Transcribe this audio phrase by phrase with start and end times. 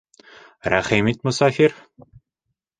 [0.75, 1.79] Рәхим ит, мосафир.